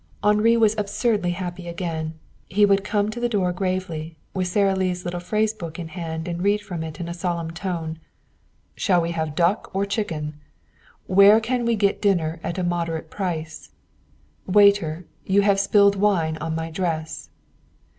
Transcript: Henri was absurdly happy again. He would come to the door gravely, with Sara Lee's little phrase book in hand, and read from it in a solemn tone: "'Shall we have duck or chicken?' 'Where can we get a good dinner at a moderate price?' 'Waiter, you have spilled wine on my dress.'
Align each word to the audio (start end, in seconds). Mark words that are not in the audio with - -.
Henri 0.23 0.57
was 0.57 0.73
absurdly 0.79 1.29
happy 1.29 1.67
again. 1.67 2.15
He 2.49 2.65
would 2.65 2.83
come 2.83 3.11
to 3.11 3.19
the 3.19 3.29
door 3.29 3.53
gravely, 3.53 4.17
with 4.33 4.47
Sara 4.47 4.75
Lee's 4.75 5.05
little 5.05 5.19
phrase 5.19 5.53
book 5.53 5.77
in 5.77 5.89
hand, 5.89 6.27
and 6.27 6.41
read 6.41 6.61
from 6.61 6.81
it 6.83 6.99
in 6.99 7.07
a 7.07 7.13
solemn 7.13 7.51
tone: 7.51 7.99
"'Shall 8.73 8.99
we 8.99 9.11
have 9.11 9.35
duck 9.35 9.69
or 9.75 9.85
chicken?' 9.85 10.33
'Where 11.05 11.39
can 11.39 11.65
we 11.65 11.75
get 11.75 11.97
a 11.97 11.99
good 11.99 12.01
dinner 12.01 12.39
at 12.43 12.57
a 12.57 12.63
moderate 12.63 13.11
price?' 13.11 13.69
'Waiter, 14.47 15.05
you 15.23 15.41
have 15.41 15.59
spilled 15.59 15.95
wine 15.95 16.35
on 16.37 16.55
my 16.55 16.71
dress.' 16.71 17.29